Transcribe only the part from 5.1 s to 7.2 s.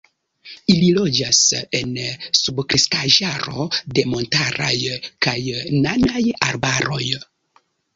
kaj nanaj arbaroj.